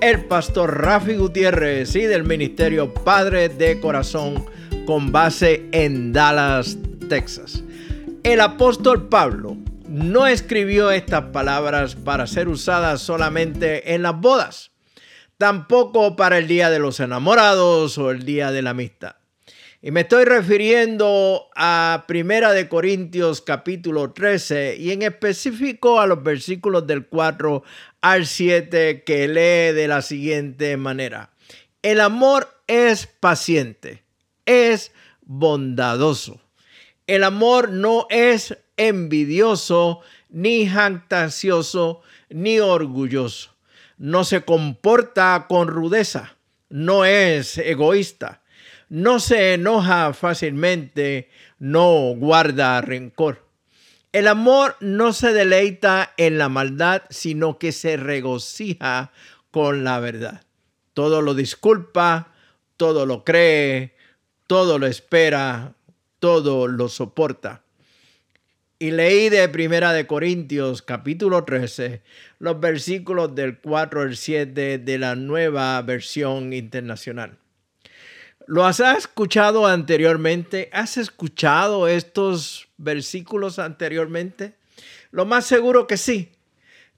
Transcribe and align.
el 0.00 0.24
pastor 0.24 0.82
Rafi 0.82 1.16
Gutiérrez 1.16 1.94
y 1.94 2.02
del 2.02 2.24
Ministerio 2.24 2.94
Padre 2.94 3.50
de 3.50 3.80
Corazón 3.80 4.46
con 4.86 5.12
base 5.12 5.68
en 5.72 6.12
Dallas, 6.12 6.78
Texas. 7.08 7.62
El 8.22 8.40
apóstol 8.40 9.08
Pablo 9.08 9.58
no 9.86 10.26
escribió 10.26 10.90
estas 10.90 11.24
palabras 11.26 11.96
para 11.96 12.26
ser 12.26 12.48
usadas 12.48 13.02
solamente 13.02 13.94
en 13.94 14.02
las 14.02 14.18
bodas, 14.18 14.70
tampoco 15.36 16.16
para 16.16 16.38
el 16.38 16.48
Día 16.48 16.70
de 16.70 16.78
los 16.78 16.98
Enamorados 17.00 17.98
o 17.98 18.10
el 18.10 18.24
Día 18.24 18.52
de 18.52 18.62
la 18.62 18.70
Amistad. 18.70 19.16
Y 19.82 19.92
me 19.92 20.02
estoy 20.02 20.26
refiriendo 20.26 21.48
a 21.56 22.04
Primera 22.06 22.52
de 22.52 22.68
Corintios 22.68 23.40
capítulo 23.40 24.12
13 24.12 24.76
y 24.76 24.90
en 24.90 25.00
específico 25.00 26.00
a 26.00 26.06
los 26.06 26.22
versículos 26.22 26.86
del 26.86 27.06
4 27.06 27.62
al 28.02 28.26
7 28.26 29.04
que 29.04 29.26
lee 29.26 29.74
de 29.74 29.88
la 29.88 30.02
siguiente 30.02 30.76
manera. 30.76 31.30
El 31.80 32.02
amor 32.02 32.62
es 32.66 33.06
paciente, 33.06 34.02
es 34.44 34.92
bondadoso. 35.22 36.42
El 37.06 37.24
amor 37.24 37.70
no 37.70 38.06
es 38.10 38.58
envidioso, 38.76 40.02
ni 40.28 40.68
jactancioso, 40.68 42.02
ni 42.28 42.60
orgulloso. 42.60 43.56
No 43.96 44.24
se 44.24 44.42
comporta 44.42 45.46
con 45.48 45.68
rudeza, 45.68 46.36
no 46.68 47.06
es 47.06 47.56
egoísta 47.56 48.40
no 48.90 49.20
se 49.20 49.54
enoja 49.54 50.12
fácilmente, 50.12 51.30
no 51.58 52.14
guarda 52.16 52.80
rencor. 52.82 53.46
El 54.12 54.26
amor 54.26 54.76
no 54.80 55.12
se 55.12 55.32
deleita 55.32 56.12
en 56.16 56.36
la 56.36 56.48
maldad, 56.48 57.02
sino 57.08 57.58
que 57.58 57.70
se 57.70 57.96
regocija 57.96 59.12
con 59.52 59.84
la 59.84 60.00
verdad. 60.00 60.42
Todo 60.92 61.22
lo 61.22 61.34
disculpa, 61.34 62.34
todo 62.76 63.06
lo 63.06 63.24
cree, 63.24 63.94
todo 64.48 64.80
lo 64.80 64.88
espera, 64.88 65.74
todo 66.18 66.66
lo 66.66 66.88
soporta. 66.88 67.62
Y 68.80 68.90
leí 68.90 69.28
de 69.28 69.48
Primera 69.48 69.92
de 69.92 70.08
Corintios 70.08 70.82
capítulo 70.82 71.44
13 71.44 72.02
los 72.40 72.58
versículos 72.58 73.36
del 73.36 73.58
4 73.60 74.00
al 74.00 74.16
7 74.16 74.78
de 74.78 74.98
la 74.98 75.14
nueva 75.14 75.80
versión 75.82 76.52
internacional. 76.52 77.39
¿Lo 78.50 78.66
has 78.66 78.80
escuchado 78.80 79.64
anteriormente? 79.64 80.70
¿Has 80.72 80.96
escuchado 80.96 81.86
estos 81.86 82.66
versículos 82.78 83.60
anteriormente? 83.60 84.54
Lo 85.12 85.24
más 85.24 85.46
seguro 85.46 85.86
que 85.86 85.96
sí. 85.96 86.32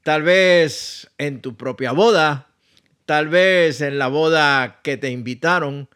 Tal 0.02 0.22
vez 0.22 1.10
en 1.18 1.42
tu 1.42 1.54
propia 1.54 1.92
boda, 1.92 2.48
tal 3.04 3.28
vez 3.28 3.82
en 3.82 3.98
la 3.98 4.08
boda 4.08 4.80
que 4.82 4.96
te 4.96 5.10
invitaron, 5.10 5.90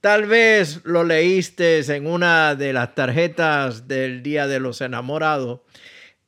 tal 0.00 0.24
vez 0.24 0.80
lo 0.84 1.04
leíste 1.04 1.80
en 1.94 2.06
una 2.06 2.54
de 2.54 2.72
las 2.72 2.94
tarjetas 2.94 3.86
del 3.86 4.22
Día 4.22 4.46
de 4.46 4.60
los 4.60 4.80
Enamorados, 4.80 5.60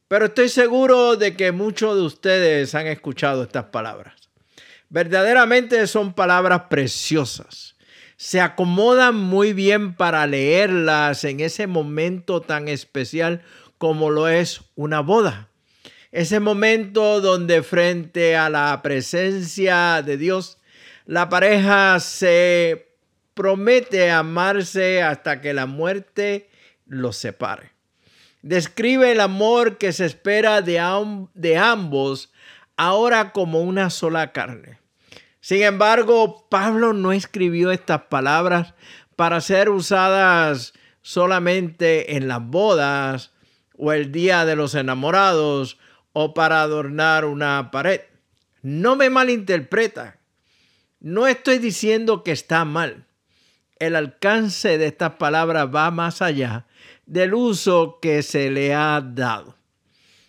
pero 0.08 0.26
estoy 0.26 0.50
seguro 0.50 1.16
de 1.16 1.34
que 1.36 1.52
muchos 1.52 1.96
de 1.96 2.02
ustedes 2.02 2.74
han 2.74 2.86
escuchado 2.86 3.44
estas 3.44 3.64
palabras. 3.64 4.28
Verdaderamente 4.90 5.86
son 5.86 6.12
palabras 6.12 6.64
preciosas 6.68 7.73
se 8.16 8.40
acomodan 8.40 9.16
muy 9.16 9.52
bien 9.52 9.94
para 9.94 10.26
leerlas 10.26 11.24
en 11.24 11.40
ese 11.40 11.66
momento 11.66 12.40
tan 12.40 12.68
especial 12.68 13.42
como 13.78 14.10
lo 14.10 14.28
es 14.28 14.62
una 14.76 15.00
boda. 15.00 15.48
Ese 16.12 16.38
momento 16.38 17.20
donde 17.20 17.62
frente 17.62 18.36
a 18.36 18.48
la 18.48 18.80
presencia 18.82 20.00
de 20.02 20.16
Dios, 20.16 20.58
la 21.06 21.28
pareja 21.28 21.98
se 21.98 22.88
promete 23.34 24.10
amarse 24.10 25.02
hasta 25.02 25.40
que 25.40 25.52
la 25.52 25.66
muerte 25.66 26.48
los 26.86 27.16
separe. 27.16 27.72
Describe 28.42 29.10
el 29.10 29.20
amor 29.20 29.76
que 29.76 29.92
se 29.92 30.04
espera 30.04 30.62
de, 30.62 30.80
de 31.34 31.56
ambos 31.56 32.32
ahora 32.76 33.32
como 33.32 33.62
una 33.62 33.90
sola 33.90 34.32
carne. 34.32 34.78
Sin 35.44 35.62
embargo, 35.62 36.46
Pablo 36.48 36.94
no 36.94 37.12
escribió 37.12 37.70
estas 37.70 38.04
palabras 38.04 38.72
para 39.14 39.42
ser 39.42 39.68
usadas 39.68 40.72
solamente 41.02 42.16
en 42.16 42.28
las 42.28 42.40
bodas 42.40 43.34
o 43.76 43.92
el 43.92 44.10
día 44.10 44.46
de 44.46 44.56
los 44.56 44.74
enamorados 44.74 45.76
o 46.14 46.32
para 46.32 46.62
adornar 46.62 47.26
una 47.26 47.70
pared. 47.70 48.00
No 48.62 48.96
me 48.96 49.10
malinterpreta. 49.10 50.16
No 51.00 51.26
estoy 51.26 51.58
diciendo 51.58 52.22
que 52.22 52.32
está 52.32 52.64
mal. 52.64 53.04
El 53.78 53.96
alcance 53.96 54.78
de 54.78 54.86
estas 54.86 55.16
palabras 55.16 55.68
va 55.68 55.90
más 55.90 56.22
allá 56.22 56.64
del 57.04 57.34
uso 57.34 57.98
que 58.00 58.22
se 58.22 58.50
le 58.50 58.72
ha 58.72 58.98
dado. 59.02 59.54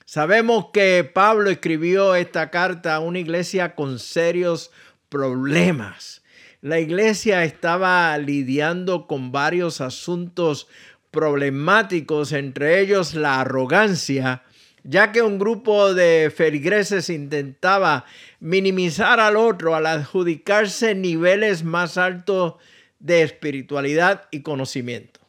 Sabemos 0.04 0.72
que 0.74 1.10
Pablo 1.10 1.50
escribió 1.50 2.16
esta 2.16 2.52
carta 2.52 2.96
a 2.96 3.00
una 3.00 3.20
iglesia 3.20 3.76
con 3.76 3.98
serios 3.98 4.72
problemas. 5.16 6.24
La 6.60 6.82
iglesia 6.82 7.46
estaba 7.46 8.18
lidiando 8.18 9.08
con 9.08 9.32
varios 9.32 9.80
asuntos 9.80 10.68
problemáticos, 11.10 12.34
entre 12.34 12.82
ellos 12.82 13.14
la 13.14 13.40
arrogancia, 13.40 14.44
ya 14.84 15.14
que 15.14 15.22
un 15.22 15.40
grupo 15.40 15.94
de 15.94 16.34
feligreses 16.36 17.10
intentaba 17.10 18.04
minimizar 18.42 19.22
al 19.22 19.38
otro 19.38 19.74
al 19.74 19.86
adjudicarse 19.86 20.96
niveles 20.96 21.64
más 21.64 21.98
altos 21.98 22.56
de 23.00 23.22
espiritualidad 23.22 24.28
y 24.32 24.42
conocimiento. 24.42 25.22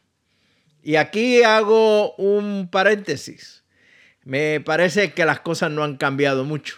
Y 0.83 0.97
aquí 0.97 1.43
hago 1.43 2.13
un 2.15 2.67
paréntesis. 2.69 3.63
Me 4.25 4.59
parece 4.59 5.13
que 5.13 5.23
las 5.23 5.39
cosas 5.39 5.71
no 5.71 5.85
han 5.85 5.95
cambiado 5.95 6.43
mucho. 6.43 6.75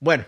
Bueno, 0.00 0.26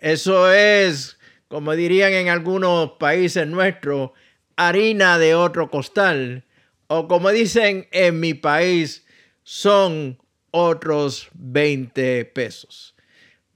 eso 0.00 0.52
es, 0.52 1.18
como 1.48 1.74
dirían 1.74 2.12
en 2.12 2.28
algunos 2.28 2.92
países 2.92 3.46
nuestros, 3.46 4.10
harina 4.56 5.18
de 5.18 5.34
otro 5.34 5.70
costal. 5.70 6.44
O 6.88 7.08
como 7.08 7.30
dicen 7.30 7.88
en 7.90 8.20
mi 8.20 8.34
país, 8.34 9.06
son 9.42 10.18
otros 10.50 11.28
20 11.34 12.24
pesos. 12.26 12.94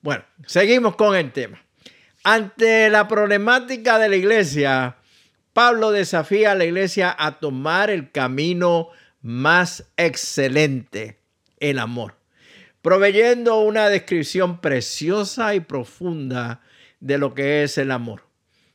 Bueno, 0.02 0.24
seguimos 0.46 0.96
con 0.96 1.16
el 1.16 1.32
tema. 1.32 1.62
Ante 2.24 2.90
la 2.90 3.08
problemática 3.08 3.98
de 3.98 4.08
la 4.08 4.16
iglesia, 4.16 4.96
Pablo 5.52 5.90
desafía 5.90 6.52
a 6.52 6.54
la 6.54 6.64
iglesia 6.64 7.14
a 7.18 7.38
tomar 7.38 7.90
el 7.90 8.10
camino 8.10 8.90
más 9.22 9.84
excelente, 9.96 11.18
el 11.58 11.78
amor 11.78 12.19
proveyendo 12.82 13.58
una 13.60 13.88
descripción 13.88 14.60
preciosa 14.60 15.54
y 15.54 15.60
profunda 15.60 16.62
de 17.00 17.18
lo 17.18 17.34
que 17.34 17.62
es 17.62 17.78
el 17.78 17.90
amor. 17.90 18.22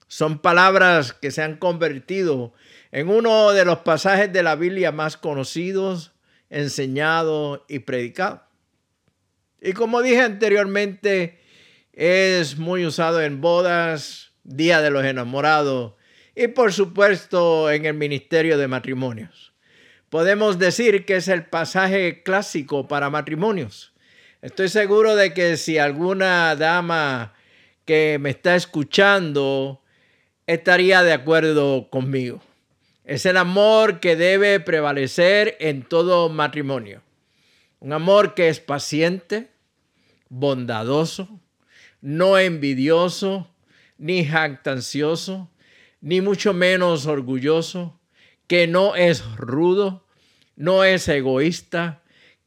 Son 0.07 0.39
palabras 0.39 1.13
que 1.13 1.31
se 1.31 1.41
han 1.41 1.57
convertido 1.57 2.53
en 2.91 3.09
uno 3.09 3.51
de 3.51 3.65
los 3.65 3.79
pasajes 3.79 4.31
de 4.31 4.43
la 4.43 4.55
Biblia 4.55 4.91
más 4.91 5.17
conocidos, 5.17 6.13
enseñados 6.49 7.61
y 7.67 7.79
predicados. 7.79 8.41
Y 9.59 9.73
como 9.73 10.01
dije 10.01 10.21
anteriormente, 10.21 11.39
es 11.91 12.57
muy 12.57 12.85
usado 12.85 13.21
en 13.21 13.41
bodas, 13.41 14.31
Día 14.43 14.79
de 14.79 14.91
los 14.91 15.03
Enamorados 15.03 15.93
y 16.35 16.49
por 16.49 16.71
supuesto 16.71 17.71
en 17.71 17.85
el 17.85 17.95
Ministerio 17.95 18.59
de 18.59 18.67
Matrimonios. 18.67 19.53
Podemos 20.09 20.59
decir 20.59 21.03
que 21.05 21.15
es 21.15 21.27
el 21.27 21.47
pasaje 21.47 22.21
clásico 22.21 22.87
para 22.87 23.09
matrimonios 23.09 23.94
Estoy 24.45 24.69
seguro 24.69 25.15
de 25.15 25.33
que 25.33 25.57
si 25.57 25.79
alguna 25.79 26.55
dama 26.55 27.33
que 27.83 28.19
me 28.21 28.29
está 28.29 28.55
escuchando 28.55 29.81
estaría 30.45 31.01
de 31.01 31.13
acuerdo 31.13 31.89
conmigo. 31.89 32.43
Es 33.05 33.25
el 33.25 33.37
amor 33.37 33.99
que 33.99 34.15
debe 34.15 34.59
prevalecer 34.59 35.57
en 35.59 35.81
todo 35.81 36.29
matrimonio. 36.29 37.01
Un 37.79 37.91
amor 37.91 38.35
que 38.35 38.49
es 38.49 38.59
paciente, 38.59 39.49
bondadoso, 40.29 41.27
no 42.01 42.37
envidioso, 42.37 43.49
ni 43.97 44.25
jactancioso, 44.25 45.49
ni 46.01 46.21
mucho 46.21 46.53
menos 46.53 47.07
orgulloso, 47.07 47.99
que 48.45 48.67
no 48.67 48.95
es 48.95 49.25
rudo, 49.37 50.05
no 50.55 50.83
es 50.83 51.07
egoísta, 51.07 52.03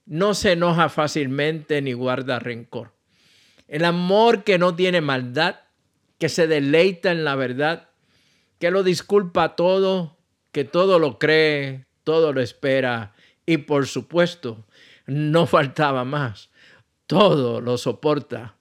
no 0.09 0.33
se 0.33 0.53
enoja 0.53 0.89
fácilmente 0.89 1.83
ni 1.83 1.93
guarda 1.93 2.39
rencor. 2.39 2.93
El 3.69 3.85
amor 3.85 4.43
que 4.43 4.59
no 4.59 4.75
tiene 4.75 5.03
maldad, 5.03 5.57
que 6.19 6.31
se 6.31 6.47
deleita 6.47 7.13
en 7.13 7.25
la 7.25 7.37
verdad, 7.37 7.91
que 8.59 8.71
lo 8.71 8.83
disculpa 8.83 9.55
todo, 9.55 10.17
que 10.51 10.65
todo 10.65 10.99
lo 10.99 11.19
cree, 11.19 11.85
todo 12.05 12.33
lo 12.33 12.41
espera 12.41 13.13
y 13.45 13.59
por 13.59 13.87
supuesto, 13.87 14.67
no 15.07 15.47
faltaba 15.47 16.05
más, 16.05 16.51
todo 17.07 17.61
lo 17.61 17.77
soporta. 17.77 18.57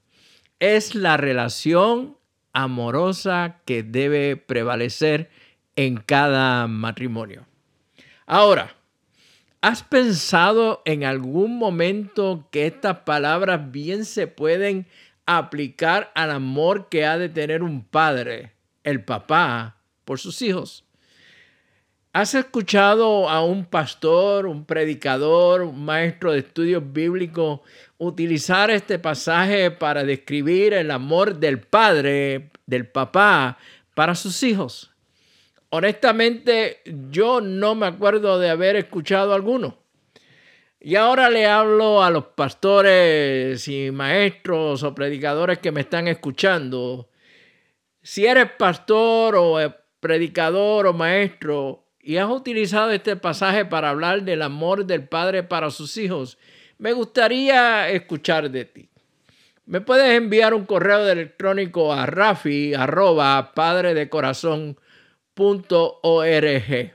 Es 0.60 0.96
la 0.96 1.18
relación 1.18 2.18
amorosa 2.52 3.62
que 3.66 3.84
debe 3.84 4.36
prevalecer 4.36 5.30
en 5.76 5.98
cada 5.98 6.68
matrimonio. 6.68 7.46
Ahora, 8.26 8.77
¿has 9.62 9.83
pensado 9.83 10.81
en 10.86 11.04
algún 11.04 11.57
momento 11.57 12.48
que 12.51 12.68
estas 12.68 13.00
palabras 13.00 13.71
bien 13.71 14.06
se 14.06 14.27
pueden 14.27 14.88
aplicar 15.25 16.12
al 16.15 16.31
amor 16.31 16.89
que 16.89 17.06
ha 17.06 17.18
de 17.18 17.30
tener 17.30 17.63
un 17.63 17.83
padre, 17.83 18.54
el 18.83 19.04
papá, 19.04 19.77
por 20.06 20.19
sus 20.19 20.42
hijos? 20.42 20.83
¿Has 22.13 22.33
escuchado 22.33 23.30
a 23.30 23.44
un 23.44 23.65
pastor, 23.65 24.48
un 24.48 24.65
predicador, 24.65 25.62
un 25.62 25.86
maestro 25.86 26.31
de 26.31 26.39
estudios 26.39 26.81
bíblicos 26.92 27.59
utilizar 28.00 28.71
este 28.71 28.98
pasaje 28.98 29.69
para 29.69 30.04
describir 30.04 30.74
el 30.74 30.89
amor 30.89 31.38
del 31.38 31.59
padre, 31.59 32.50
del 32.65 32.88
papá, 32.88 33.59
para 33.94 34.15
sus 34.15 34.42
hijos? 34.42 34.92
Honestamente, 35.69 36.81
yo 37.10 37.42
no 37.42 37.75
me 37.75 37.88
acuerdo 37.88 38.40
de 38.40 38.50
haber 38.50 38.78
escuchado 38.78 39.34
alguno. 39.34 39.78
Y 40.80 40.96
ahora 40.96 41.30
le 41.30 41.46
hablo 41.46 42.04
a 42.04 42.10
los 42.10 42.25
pastores 42.28 43.68
y 43.68 43.92
maestros 43.92 44.84
o 44.84 44.96
predicadores 44.96 45.60
que 45.60 45.72
me 45.72 45.81
están 45.81 46.08
escuchando. 46.08 47.10
Si 48.02 48.25
eres 48.25 48.52
pastor 48.52 49.36
o 49.36 49.58
predicador 50.00 50.88
o 50.88 50.94
maestro 50.94 51.88
y 52.00 52.18
has 52.18 52.30
utilizado 52.30 52.92
este 52.92 53.18
pasaje 53.18 53.66
para 53.66 53.90
hablar 53.90 54.24
del 54.24 54.44
amor 54.44 54.86
del 54.86 55.08
padre 55.08 55.44
para 55.44 55.72
sus 55.72 55.98
hijos, 55.98 56.38
me 56.78 56.94
gustaría 56.94 57.90
escuchar 57.90 58.50
de 58.52 58.66
ti. 58.66 58.90
Me 59.66 59.81
puedes 59.81 60.16
enviar 60.16 60.54
un 60.54 60.66
correo 60.66 61.06
electrónico 61.10 61.92
a 61.92 62.06
rafi 62.06 62.74
arroba 62.74 63.52
padre 63.54 63.94
de 63.94 64.08
corazón 64.08 64.78
.org. 65.38 66.94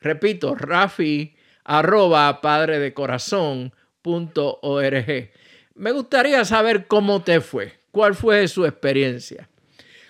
Repito, 0.00 0.54
rafi 0.54 1.34
arroba 1.64 2.40
padre 2.40 2.78
de 2.78 2.94
corazón 2.94 3.72
.org. 4.04 5.30
Me 5.74 5.92
gustaría 5.92 6.44
saber 6.44 6.86
cómo 6.86 7.22
te 7.22 7.40
fue, 7.40 7.80
cuál 7.90 8.14
fue 8.14 8.48
su 8.48 8.66
experiencia. 8.66 9.48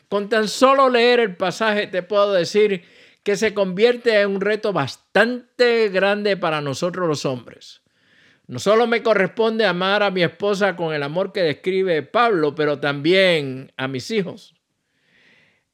Con 0.08 0.28
tan 0.28 0.48
solo 0.48 0.88
leer 0.88 1.20
el 1.20 1.36
pasaje 1.36 1.86
te 1.86 2.02
puedo 2.02 2.32
decir 2.32 2.84
que 3.22 3.36
se 3.36 3.54
convierte 3.54 4.20
en 4.20 4.30
un 4.30 4.40
reto 4.40 4.72
bastante 4.72 5.88
grande 5.88 6.36
para 6.36 6.60
nosotros 6.60 7.08
los 7.08 7.24
hombres. 7.24 7.82
No 8.46 8.58
solo 8.58 8.86
me 8.86 9.02
corresponde 9.02 9.64
amar 9.64 10.02
a 10.02 10.10
mi 10.10 10.22
esposa 10.22 10.74
con 10.74 10.92
el 10.92 11.02
amor 11.02 11.32
que 11.32 11.42
describe 11.42 12.02
Pablo, 12.02 12.54
pero 12.54 12.80
también 12.80 13.72
a 13.76 13.88
mis 13.88 14.10
hijos. 14.10 14.54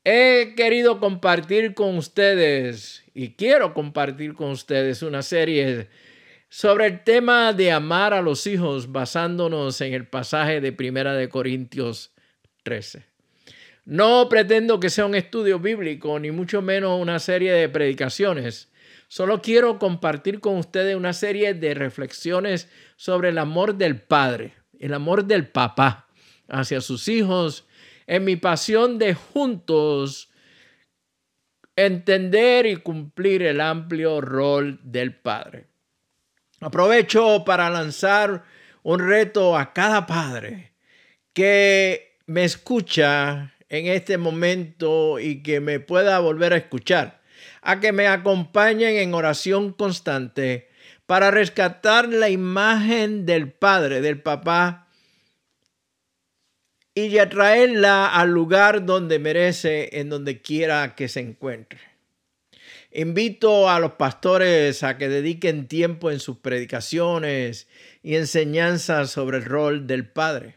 He 0.05 0.55
querido 0.57 1.01
compartir 1.01 1.75
con 1.75 1.99
ustedes 1.99 3.03
y 3.15 3.35
quiero 3.35 3.75
compartir 3.75 4.35
con 4.35 4.51
ustedes 4.51 5.03
una 5.03 5.23
serie 5.23 5.89
sobre 6.49 6.87
el 6.87 7.05
tema 7.05 7.53
de 7.53 7.73
amar 7.73 8.15
a 8.15 8.23
los 8.23 8.47
hijos 8.47 8.91
basándonos 8.93 9.81
en 9.81 9.93
el 9.93 10.07
pasaje 10.07 10.61
de 10.61 10.73
Primera 10.73 11.15
de 11.15 11.29
Corintios 11.29 12.13
13. 12.63 13.07
No 13.85 14.29
pretendo 14.29 14.81
que 14.81 14.91
sea 14.91 15.07
un 15.07 15.15
estudio 15.15 15.59
bíblico, 15.59 16.19
ni 16.19 16.31
mucho 16.31 16.63
menos 16.63 17.01
una 17.01 17.19
serie 17.19 17.53
de 17.53 17.69
predicaciones. 17.69 18.71
Solo 19.09 19.43
quiero 19.43 19.79
compartir 19.79 20.41
con 20.41 20.57
ustedes 20.57 20.95
una 20.95 21.13
serie 21.13 21.55
de 21.55 21.75
reflexiones 21.75 22.69
sobre 22.97 23.31
el 23.31 23.39
amor 23.39 23.77
del 23.77 24.01
padre, 24.01 24.55
el 24.79 24.95
amor 24.95 25.25
del 25.25 25.49
papá 25.49 26.09
hacia 26.49 26.81
sus 26.81 27.09
hijos 27.09 27.68
en 28.09 28.25
mi 28.25 28.37
pasión 28.37 28.99
de 28.99 29.15
juntos 29.15 30.31
entender 31.77 32.67
y 32.67 32.77
cumplir 32.77 33.43
el 33.43 33.61
amplio 33.61 34.21
rol 34.21 34.81
del 34.83 35.15
Padre. 35.15 35.67
Aprovecho 36.61 37.45
para 37.45 37.71
lanzar 37.71 38.43
un 38.83 38.99
reto 38.99 39.57
a 39.57 39.73
cada 39.73 40.07
padre 40.07 40.73
que 41.33 42.17
me 42.27 42.43
escucha 42.45 43.55
en 43.69 43.87
este 43.87 44.19
momento 44.19 45.21
y 45.21 45.43
que 45.43 45.61
me 45.61 45.79
pueda 45.79 46.19
volver 46.19 46.55
a 46.55 46.57
escuchar, 46.57 47.21
a 47.61 47.79
que 47.79 47.93
me 47.93 48.09
acompañen 48.09 48.97
en 48.97 49.15
oración 49.15 49.73
constante 49.73 50.69
para 51.07 51.31
rescatar 51.31 52.09
la 52.09 52.31
imagen 52.31 53.27
del 53.27 53.53
Padre, 53.53 54.01
del 54.01 54.21
Papá, 54.21 54.88
y 57.07 57.19
atraerla 57.19 58.09
al 58.09 58.31
lugar 58.31 58.85
donde 58.85 59.19
merece, 59.19 60.01
en 60.01 60.09
donde 60.09 60.41
quiera 60.41 60.95
que 60.95 61.09
se 61.09 61.21
encuentre. 61.21 61.79
Invito 62.93 63.69
a 63.69 63.81
los 63.81 63.93
pastores 63.93 64.83
a 64.83 64.97
que 64.97 65.09
dediquen 65.09 65.69
tiempo 65.69 66.11
en 66.11 66.21
sus 66.21 66.39
predicaciones 66.39 67.69
y 68.03 68.17
enseñanzas 68.17 69.11
sobre 69.11 69.39
el 69.39 69.45
rol 69.45 69.87
del 69.87 70.09
Padre. 70.09 70.57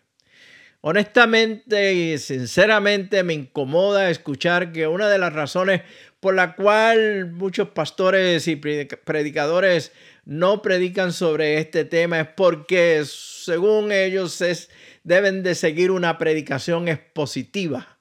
Honestamente 0.79 1.93
y 1.93 2.17
sinceramente 2.17 3.21
me 3.23 3.33
incomoda 3.33 4.09
escuchar 4.09 4.71
que 4.71 4.87
una 4.87 5.09
de 5.09 5.19
las 5.19 5.33
razones 5.33 5.81
por 6.19 6.33
la 6.33 6.55
cual 6.55 7.31
muchos 7.31 7.69
pastores 7.69 8.47
y 8.47 8.55
predicadores 8.55 9.91
no 10.25 10.61
predican 10.61 11.13
sobre 11.13 11.57
este 11.57 11.85
tema 11.85 12.21
es 12.21 12.27
porque 12.35 13.03
según 13.05 13.91
ellos 13.91 14.41
es 14.41 14.69
deben 15.03 15.43
de 15.43 15.55
seguir 15.55 15.91
una 15.91 16.17
predicación 16.17 16.87
expositiva, 16.87 17.97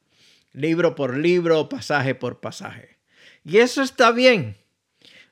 libro 0.52 0.94
por 0.94 1.16
libro, 1.16 1.68
pasaje 1.68 2.14
por 2.14 2.40
pasaje. 2.40 2.98
Y 3.44 3.58
eso 3.58 3.82
está 3.82 4.12
bien. 4.12 4.56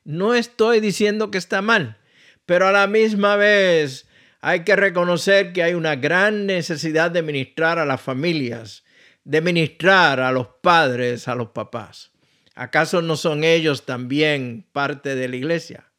No 0.04 0.34
estoy 0.34 0.80
diciendo 0.80 1.30
que 1.30 1.38
está 1.38 1.60
mal, 1.60 1.98
pero 2.46 2.66
a 2.66 2.72
la 2.72 2.86
misma 2.86 3.36
vez 3.36 4.08
hay 4.40 4.64
que 4.64 4.76
reconocer 4.76 5.52
que 5.52 5.62
hay 5.62 5.74
una 5.74 5.96
gran 5.96 6.46
necesidad 6.46 7.10
de 7.10 7.22
ministrar 7.22 7.78
a 7.78 7.84
las 7.84 8.00
familias, 8.00 8.84
de 9.24 9.40
ministrar 9.40 10.20
a 10.20 10.32
los 10.32 10.48
padres, 10.62 11.28
a 11.28 11.34
los 11.34 11.48
papás. 11.48 12.12
¿Acaso 12.54 13.02
no 13.02 13.16
son 13.16 13.44
ellos 13.44 13.84
también 13.84 14.66
parte 14.72 15.14
de 15.14 15.28
la 15.28 15.36
iglesia? 15.36 15.90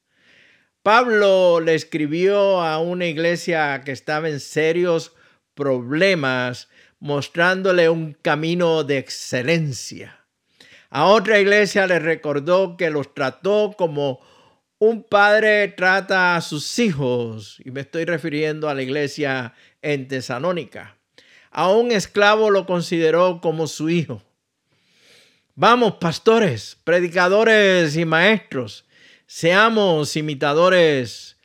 Pablo 0.81 1.59
le 1.59 1.75
escribió 1.75 2.61
a 2.61 2.79
una 2.79 3.05
iglesia 3.05 3.81
que 3.85 3.91
estaba 3.91 4.29
en 4.29 4.39
serios 4.39 5.13
problemas, 5.59 6.69
mostrándole 6.99 7.89
un 7.89 8.13
camino 8.13 8.83
de 8.83 8.97
excelencia. 8.97 10.25
A 10.89 11.05
otra 11.05 11.39
iglesia 11.39 11.85
le 11.85 11.99
recordó 11.99 12.77
que 12.77 12.89
los 12.89 13.13
trató 13.13 13.75
como 13.77 14.21
un 14.79 15.03
padre 15.03 15.67
trata 15.67 16.35
a 16.37 16.41
sus 16.41 16.79
hijos, 16.79 17.61
y 17.63 17.71
me 17.71 17.81
estoy 17.81 18.05
refiriendo 18.05 18.69
a 18.69 18.73
la 18.73 18.81
iglesia 18.81 19.53
en 19.81 20.07
Tesalónica. 20.07 20.95
A 21.51 21.69
un 21.69 21.91
esclavo 21.91 22.49
lo 22.49 22.65
consideró 22.65 23.41
como 23.41 23.67
su 23.67 23.89
hijo. 23.89 24.23
Vamos, 25.55 25.95
pastores, 25.95 26.77
predicadores 26.85 27.97
y 27.97 28.05
maestros, 28.05 28.85
seamos 29.27 30.15
imitadores 30.15 31.37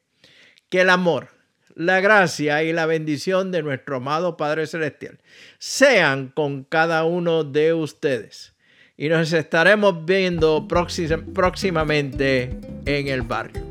Que 0.69 0.81
el 0.81 0.89
amor, 0.89 1.27
la 1.75 1.99
gracia 1.99 2.63
y 2.63 2.71
la 2.71 2.85
bendición 2.85 3.51
de 3.51 3.61
nuestro 3.61 3.97
amado 3.97 4.37
Padre 4.37 4.67
Celestial 4.67 5.19
sean 5.59 6.29
con 6.29 6.63
cada 6.63 7.03
uno 7.03 7.43
de 7.43 7.73
ustedes. 7.73 8.55
Y 8.95 9.09
nos 9.09 9.33
estaremos 9.33 10.05
viendo 10.05 10.65
próximamente 10.67 12.57
en 12.85 13.09
el 13.09 13.23
barrio. 13.23 13.70